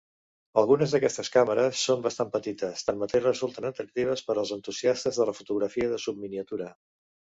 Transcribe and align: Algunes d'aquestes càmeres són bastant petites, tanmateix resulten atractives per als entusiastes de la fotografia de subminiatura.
Algunes 0.61 0.93
d'aquestes 0.95 1.29
càmeres 1.35 1.83
són 1.89 2.01
bastant 2.07 2.31
petites, 2.37 2.85
tanmateix 2.87 3.27
resulten 3.27 3.69
atractives 3.71 4.25
per 4.31 4.37
als 4.45 4.55
entusiastes 4.59 5.21
de 5.21 5.29
la 5.33 5.37
fotografia 5.43 5.93
de 5.93 6.01
subminiatura. 6.07 6.73